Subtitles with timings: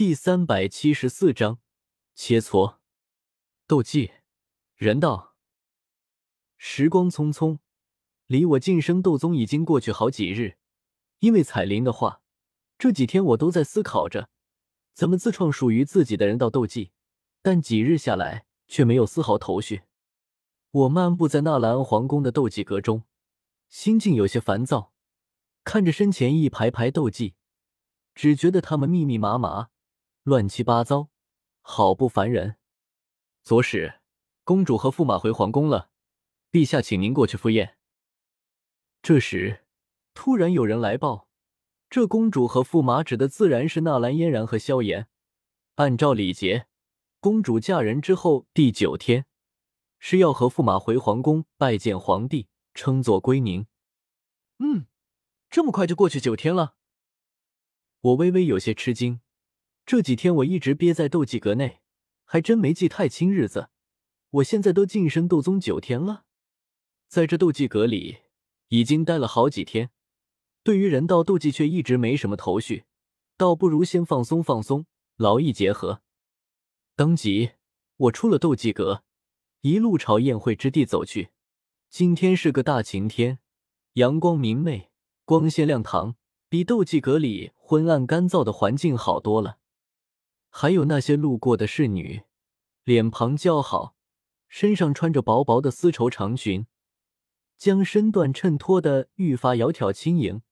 [0.00, 1.58] 第三百七十四章
[2.14, 2.78] 切磋
[3.66, 4.12] 斗技
[4.74, 5.36] 人道。
[6.56, 7.58] 时光匆匆，
[8.26, 10.56] 离我晋升斗宗已经过去好几日。
[11.18, 12.22] 因为彩铃的话，
[12.78, 14.30] 这几天我都在思考着
[14.94, 16.92] 怎么自创属于自己的人道斗技，
[17.42, 19.82] 但几日下来却没有丝毫头绪。
[20.70, 23.04] 我漫步在纳兰皇宫的斗技阁中，
[23.68, 24.94] 心境有些烦躁，
[25.62, 27.34] 看着身前一排排斗技，
[28.14, 29.68] 只觉得他们密密麻麻。
[30.22, 31.08] 乱七八糟，
[31.62, 32.56] 好不烦人。
[33.42, 34.00] 左使，
[34.44, 35.90] 公主和驸马回皇宫了，
[36.52, 37.78] 陛下请您过去赴宴。
[39.00, 39.64] 这时，
[40.12, 41.26] 突然有人来报，
[41.88, 45.08] 这公主和驸马指的自然是纳兰嫣然和萧炎。
[45.76, 46.66] 按照礼节，
[47.20, 49.24] 公主嫁人之后第九天
[49.98, 53.66] 是要和驸马回皇宫拜见皇帝，称作归宁。
[54.58, 54.84] 嗯，
[55.48, 56.74] 这么快就过去九天了，
[58.02, 59.22] 我微微有些吃惊。
[59.90, 61.80] 这几天我一直憋在斗技阁内，
[62.24, 63.70] 还真没记太清日子。
[64.30, 66.26] 我现在都晋升斗宗九天了，
[67.08, 68.18] 在这斗技阁里
[68.68, 69.90] 已经待了好几天，
[70.62, 72.84] 对于人道斗技却一直没什么头绪，
[73.36, 76.02] 倒不如先放松放松，劳逸结合。
[76.94, 77.50] 当即，
[77.96, 79.02] 我出了斗技阁，
[79.62, 81.30] 一路朝宴会之地走去。
[81.88, 83.40] 今天是个大晴天，
[83.94, 84.92] 阳光明媚，
[85.24, 86.14] 光线亮堂，
[86.48, 89.56] 比斗技阁里昏暗干燥的环境好多了。
[90.50, 92.24] 还有那些路过的侍女，
[92.84, 93.94] 脸庞姣好，
[94.48, 96.66] 身上穿着薄薄的丝绸长裙，
[97.56, 100.42] 将身段衬托的愈发窈窕轻盈，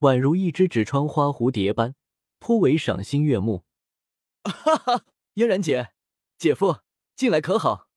[0.00, 1.94] 宛如一只只穿花蝴蝶般，
[2.40, 3.64] 颇为赏心悦目。
[4.42, 5.92] 哈哈，嫣然姐，
[6.36, 6.80] 姐夫
[7.14, 7.88] 进来可好？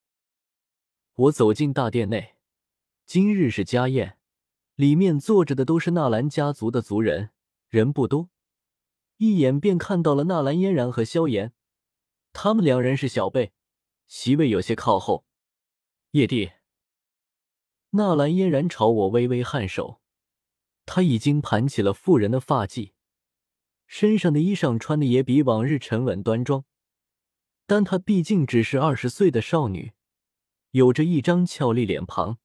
[1.16, 2.36] 我走进大殿内，
[3.06, 4.18] 今日是家宴，
[4.76, 7.32] 里面坐着的都是纳兰家族的族人，
[7.68, 8.30] 人不多。
[9.20, 11.52] 一眼便看到了纳兰嫣然和萧炎，
[12.32, 13.52] 他们两人是小辈，
[14.08, 15.26] 席位有些靠后。
[16.12, 16.52] 叶帝，
[17.90, 20.00] 纳兰嫣然朝我微微颔首，
[20.86, 22.94] 他已经盘起了妇人的发髻，
[23.88, 26.64] 身上的衣裳穿的也比往日沉稳端庄，
[27.68, 29.92] 但她毕竟只是二十岁的少女，
[30.72, 32.38] 有着一张俏丽脸庞，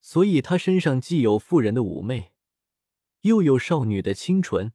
[0.00, 2.32] 所以她身上既有妇人的妩媚，
[3.20, 4.72] 又有少女的清纯。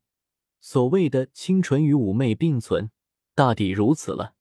[0.59, 2.91] 所谓的清纯与妩媚并存，
[3.35, 4.35] 大抵如此了。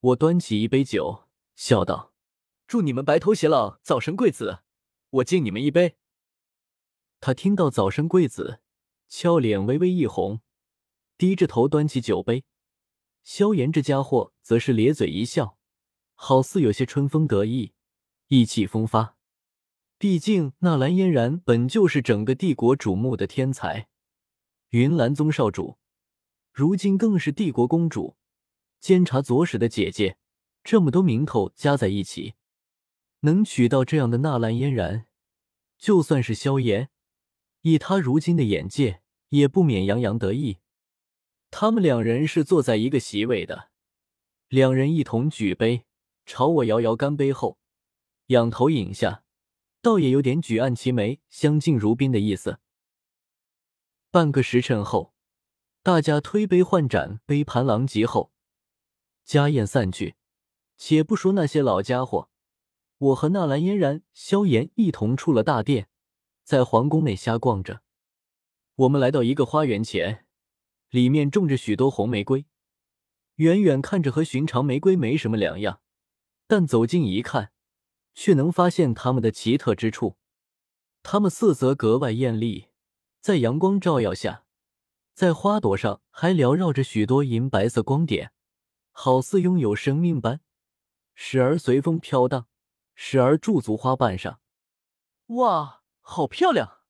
[0.00, 2.12] 我端起一杯酒，笑道
[2.66, 4.60] ：“祝你们白头偕老，早生贵子！
[5.10, 5.96] 我敬你们一杯。”
[7.20, 8.60] 他听到“早生贵子”，
[9.08, 10.40] 俏脸微微一红，
[11.16, 12.44] 低着头端起酒杯。
[13.22, 15.56] 萧炎这家伙则是咧嘴一笑，
[16.14, 17.72] 好似有些春风得意，
[18.28, 19.16] 意气风发。
[19.96, 23.88] 毕竟纳兰嫣然本就是整个帝国瞩目的天才。
[24.74, 25.78] 云岚宗少主，
[26.50, 28.16] 如今更是帝国公主，
[28.80, 30.16] 监察左使的姐姐，
[30.64, 32.34] 这么多名头加在一起，
[33.20, 35.06] 能娶到这样的纳兰嫣然，
[35.78, 36.90] 就算是萧炎，
[37.60, 40.58] 以他如今的眼界，也不免洋洋得意。
[41.52, 43.68] 他们两人是坐在一个席位的，
[44.48, 45.84] 两人一同举杯，
[46.26, 47.58] 朝我摇摇干杯后，
[48.26, 49.22] 仰头饮下，
[49.80, 52.58] 倒也有点举案齐眉、相敬如宾的意思。
[54.14, 55.12] 半个时辰后，
[55.82, 58.30] 大家推杯换盏，杯盘狼藉后，
[59.24, 60.14] 家宴散去。
[60.76, 62.30] 且不说那些老家伙，
[62.98, 65.88] 我和纳兰嫣然、萧炎一同出了大殿，
[66.44, 67.82] 在皇宫内瞎逛着。
[68.76, 70.24] 我们来到一个花园前，
[70.90, 72.46] 里面种着许多红玫瑰，
[73.34, 75.80] 远远看着和寻常玫瑰没什么两样，
[76.46, 77.50] 但走近一看，
[78.14, 80.16] 却能发现它们的奇特之处。
[81.02, 82.68] 它们色泽格外艳丽。
[83.24, 84.44] 在阳光照耀下，
[85.14, 88.34] 在花朵上还缭绕着许多银白色光点，
[88.90, 90.42] 好似拥有生命般，
[91.14, 92.46] 时而随风飘荡，
[92.94, 94.40] 时而驻足花瓣上。
[95.28, 96.82] 哇，好漂亮！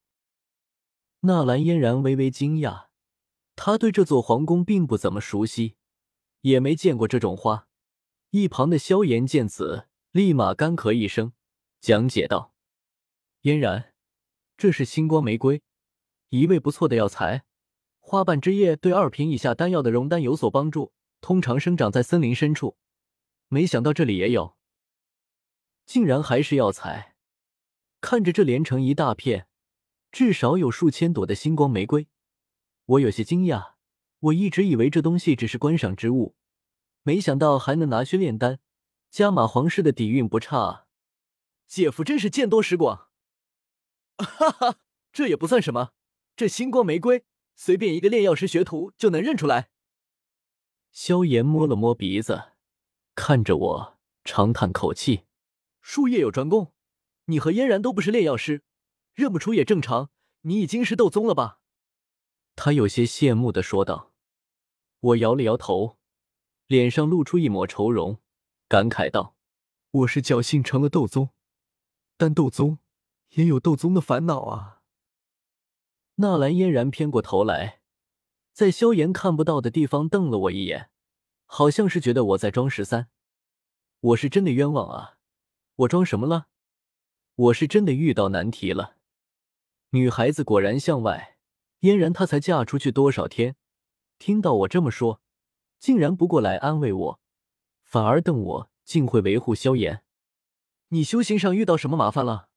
[1.21, 2.87] 纳兰嫣然微微惊讶，
[3.55, 5.77] 她对这座皇宫并不怎么熟悉，
[6.41, 7.69] 也没见过这种花。
[8.31, 11.33] 一旁的萧炎见此，立马干咳一声，
[11.81, 12.53] 讲解道
[13.43, 13.95] ：“嫣然，
[14.57, 15.63] 这是星光玫瑰。”
[16.41, 17.45] 一味不错的药材，
[18.01, 22.77] 花瓣枝叶对二品以下丹药的熔丹有所帮助，通常生长在森林深处。
[23.47, 24.57] 没想到这里也有，
[25.87, 27.15] 竟然还是药材。
[28.01, 29.47] 看着这连成一大片，
[30.11, 32.09] 至少有数千朵的星光玫瑰，
[32.87, 33.75] 我有些惊讶。
[34.19, 36.35] 我一直以为这东西只是观赏之物，
[37.03, 38.59] 没想到还能拿去炼丹。
[39.09, 40.87] 加玛皇室的底蕴不差啊！
[41.69, 43.11] 姐夫真是见多识广。
[44.19, 44.79] 哈哈，
[45.13, 45.93] 这也不算什么。
[46.37, 49.71] 这星光玫瑰，随便一个炼药师学徒就能认出来。
[50.91, 52.53] 萧炎摸了摸鼻子，
[53.15, 55.25] 看着我，长叹口气
[55.81, 56.73] ：“术业有专攻，
[57.27, 58.65] 你和嫣然都不是炼药师，
[59.15, 60.11] 认不出也正常。
[60.43, 61.61] 你已经是斗宗了吧？”
[62.57, 64.13] 他有些羡慕的说道。
[65.01, 65.99] 我摇了摇头，
[66.67, 68.21] 脸上露出一抹愁容，
[68.69, 69.37] 感慨道
[69.91, 71.31] ：“我是侥幸成了斗宗，
[72.17, 72.79] 但斗宗
[73.31, 74.73] 也有斗宗的烦恼啊。”
[76.17, 77.81] 纳兰嫣然偏过头来，
[78.53, 80.91] 在萧炎看不到的地方瞪了我一眼，
[81.45, 83.09] 好像是觉得我在装十三。
[84.01, 85.19] 我是真的冤枉啊！
[85.75, 86.47] 我装什么了？
[87.35, 88.97] 我是真的遇到难题了。
[89.91, 91.37] 女孩子果然向外，
[91.81, 93.57] 嫣然她才嫁出去多少天？
[94.19, 95.21] 听到我这么说，
[95.81, 97.21] 竟然不过来安慰我，
[97.83, 100.05] 反而瞪我，竟会维护萧炎。
[100.89, 102.49] 你修行上遇到什么麻烦了？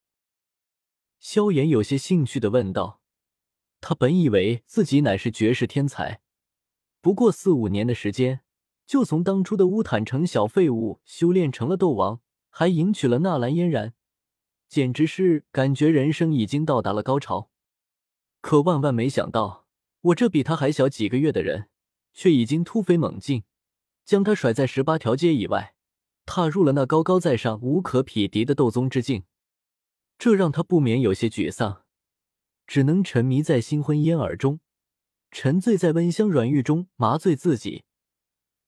[1.19, 3.01] 萧炎有些兴趣的问道。
[3.81, 6.21] 他本以为自己乃是绝世天才，
[7.01, 8.41] 不过四五年的时间，
[8.85, 13.93] 就从当初的乌坦城小废物修炼成了斗王，还迎娶了纳兰嫣然，
[14.67, 17.49] 简直是感觉人生已经到达了高潮。
[18.41, 19.65] 可万万没想到。
[20.01, 21.69] 我这比他还小几个月的人，
[22.13, 23.43] 却已经突飞猛进，
[24.05, 25.73] 将他甩在十八条街以外，
[26.25, 29.23] 踏入了那高高在上、无可匹敌的斗宗之境。
[30.17, 31.83] 这让他不免有些沮丧，
[32.67, 34.59] 只能沉迷在新婚烟耳中，
[35.31, 37.85] 沉醉在温香软玉中，麻醉自己。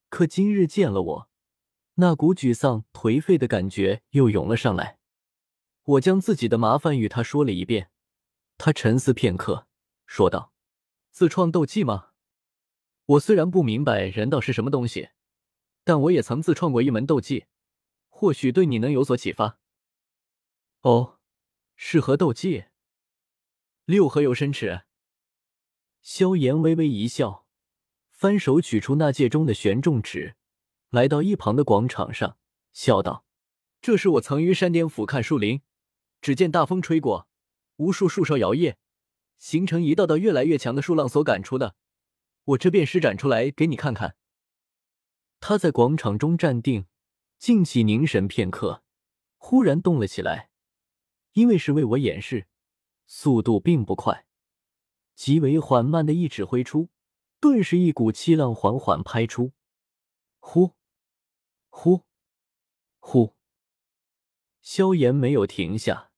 [0.09, 1.29] 可今日见了我，
[1.95, 4.97] 那股沮丧、颓废的感觉又涌了上来。
[5.83, 7.91] 我将自己的麻烦与他说了一遍，
[8.57, 9.67] 他沉思片刻，
[10.05, 10.53] 说道。
[11.11, 12.11] 自创斗技吗？
[13.05, 15.09] 我虽然不明白人道是什么东西，
[15.83, 17.47] 但我也曾自创过一门斗技，
[18.07, 19.59] 或许对你能有所启发。
[20.81, 21.19] 哦，
[21.75, 22.65] 是何斗技？
[23.89, 24.83] 六合游身尺。
[26.03, 27.47] 萧炎微微一笑，
[28.11, 30.35] 翻手取出那戒中的玄重尺，
[30.91, 32.37] 来到一旁的广场上，
[32.71, 33.25] 笑道
[33.81, 35.63] ：“这是我曾于山巅俯瞰树林，
[36.21, 37.27] 只见大风吹过，
[37.77, 38.75] 无数树梢摇曳。”
[39.39, 41.75] 形成一道道越来越强的树浪所赶出的，
[42.43, 44.15] 我这便施展出来给你看看。
[45.39, 46.85] 他在广场中站定，
[47.39, 48.83] 静气凝神片刻，
[49.37, 50.51] 忽然动了起来。
[51.33, 52.45] 因为是为我演示，
[53.11, 54.27] 速度并不快，
[55.15, 56.89] 极为缓慢的一指挥出，
[57.39, 59.51] 顿时一股气浪缓缓拍出，
[60.37, 60.75] 呼，
[61.69, 62.03] 呼，
[62.99, 63.35] 呼。
[64.61, 66.11] 萧炎没有停下，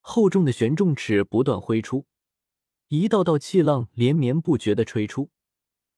[0.00, 2.06] 厚重的玄重尺不断挥出。
[2.88, 5.30] 一道道气浪连绵不绝的吹出，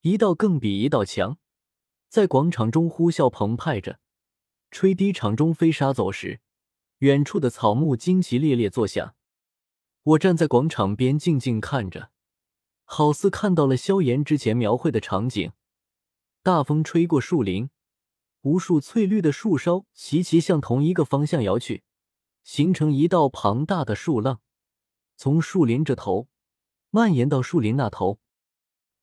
[0.01, 1.39] 一道更比一道强，
[2.09, 4.01] 在广场中呼啸澎湃着，
[4.73, 6.41] 吹低场中飞沙走石，
[6.99, 9.15] 远处的草木惊奇猎猎作响。
[10.05, 12.11] 我站在广场边静静看着，
[12.83, 15.53] 好似看到了萧炎之前描绘的场景。
[16.43, 17.71] 大风吹过树林，
[18.41, 21.85] 无数翠绿的树梢齐齐向同一个方向摇去，
[22.43, 24.41] 形成一道庞大的树浪，
[25.17, 26.27] 从树林这头。
[26.91, 28.19] 蔓延到树林那头，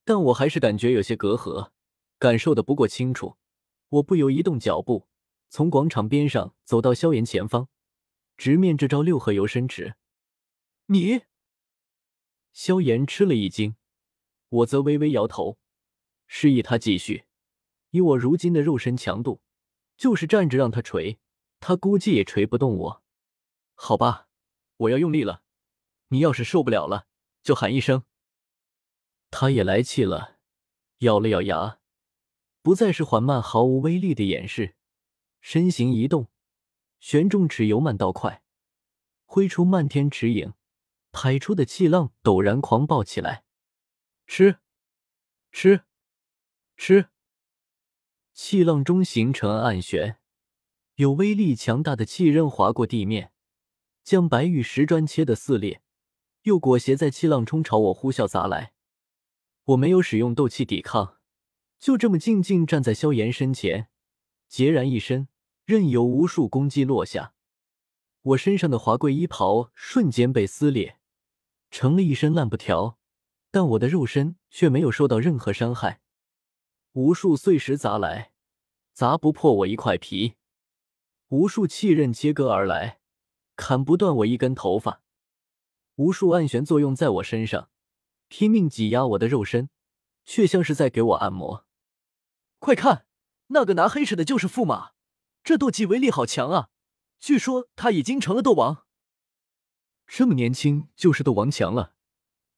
[0.03, 1.71] 但我还是感觉有些隔阂，
[2.19, 3.37] 感受的不过清楚。
[3.87, 5.07] 我不由移动脚步，
[5.49, 7.67] 从广场边上走到萧炎前方，
[8.37, 9.95] 直面这招六合游身池。
[10.91, 11.21] 你，
[12.51, 13.75] 萧炎吃了一惊，
[14.49, 15.59] 我则微微摇头，
[16.25, 17.25] 示意他继续。
[17.91, 19.43] 以我如今的肉身强度，
[19.95, 21.19] 就是站着让他锤，
[21.59, 23.03] 他估计也锤不动我。
[23.75, 24.29] 好吧，
[24.77, 25.43] 我要用力了。
[26.07, 27.05] 你要是受不了了。
[27.43, 28.03] 就喊一声，
[29.29, 30.39] 他也来气了，
[30.99, 31.79] 咬了咬牙，
[32.63, 34.75] 不再是缓慢毫无威力的演示，
[35.39, 36.29] 身形一动，
[36.99, 38.43] 玄重尺由慢到快，
[39.25, 40.53] 挥出漫天尺影，
[41.11, 43.43] 排出的气浪陡然狂暴起来，
[44.27, 44.59] 吃，
[45.51, 45.83] 吃，
[46.77, 47.09] 吃，
[48.33, 50.17] 气浪中形成暗旋，
[50.95, 53.31] 有威力强大的气刃划过地面，
[54.03, 55.81] 将白玉石砖切得撕裂。
[56.43, 58.73] 又裹挟在气浪冲朝我呼啸砸来，
[59.65, 61.17] 我没有使用斗气抵抗，
[61.77, 63.89] 就这么静静站在萧炎身前，
[64.49, 65.27] 孑然一身，
[65.65, 67.33] 任由无数攻击落下。
[68.21, 70.98] 我身上的华贵衣袍瞬间被撕裂，
[71.71, 72.97] 成了一身烂布条，
[73.51, 76.01] 但我的肉身却没有受到任何伤害。
[76.93, 78.31] 无数碎石砸来，
[78.93, 80.35] 砸不破我一块皮；
[81.29, 82.99] 无数气刃切割而来，
[83.55, 85.01] 砍不断我一根头发。
[85.95, 87.69] 无数暗旋作用在我身上，
[88.27, 89.69] 拼命挤压我的肉身，
[90.25, 91.65] 却像是在给我按摩。
[92.57, 93.05] 快看，
[93.47, 94.91] 那个拿黑尺的就是驸马，
[95.43, 96.69] 这斗技威力好强啊！
[97.19, 98.85] 据说他已经成了斗王，
[100.11, 101.93] 这么年轻就是斗王强了，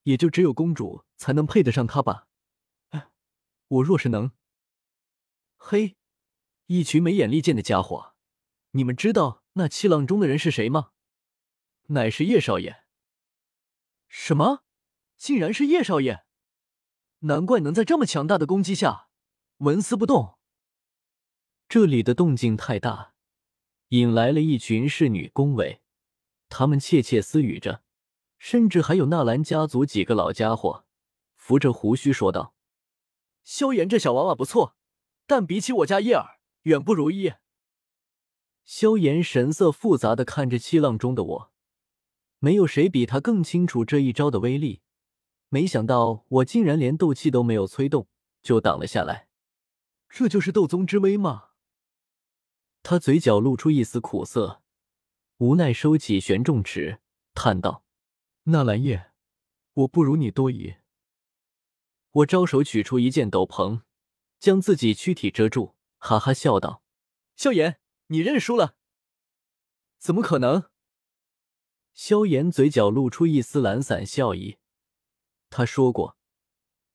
[0.03, 2.27] 也就只有公主才能配得上他吧？
[2.91, 3.11] 哎，
[3.67, 4.31] 我若是能……
[5.57, 5.97] 嘿，
[6.67, 8.15] 一群没眼力见的家伙！
[8.71, 10.91] 你们知道那七浪中的人是谁吗？
[11.87, 12.85] 乃是叶少爷。
[14.07, 14.63] 什么？
[15.17, 16.23] 竟然是叶少爷！
[17.19, 19.09] 难怪能在这么强大的攻击下
[19.57, 20.39] 纹丝不动。
[21.67, 23.13] 这里的动静太大，
[23.89, 25.81] 引来了一群侍女恭维，
[26.51, 27.81] 他们窃窃私语着，
[28.37, 30.85] 甚至还有纳兰家族几个老家伙
[31.35, 32.53] 扶着胡须说道
[33.45, 34.75] ：“萧炎这小娃娃不错，
[35.25, 37.33] 但比起我家叶儿，远不如一。”
[38.65, 41.51] 萧炎神色复杂的看着气浪中的我，
[42.39, 44.81] 没有谁比他更清楚这一招的威力。
[45.47, 48.07] 没想到我竟然连斗气都没有催动，
[48.43, 49.29] 就挡了下来。
[50.09, 51.45] 这就是斗宗之威吗？
[52.83, 54.61] 他嘴角露出一丝苦涩，
[55.41, 56.99] 无奈收起玄重尺，
[57.33, 57.83] 叹道
[58.45, 59.11] ：“纳兰叶，
[59.73, 60.75] 我不如你多疑。”
[62.13, 63.81] 我招手取出一件斗篷，
[64.37, 66.83] 将自己躯体遮住，哈哈笑道
[67.35, 67.79] ：“萧炎。”
[68.09, 68.75] 你认输了？
[69.97, 70.69] 怎么可能？
[71.95, 74.59] 萧炎嘴角露出一丝懒散笑意。
[75.49, 76.17] 他说过，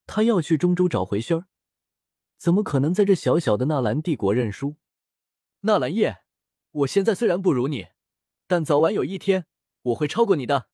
[0.05, 1.47] 他要去中州找回轩儿，
[2.37, 4.77] 怎么可能在这小小的纳兰帝国认输？
[5.61, 6.23] 纳兰叶，
[6.71, 7.87] 我现在虽然不如你，
[8.47, 9.45] 但早晚有一天
[9.83, 10.67] 我会超过你的。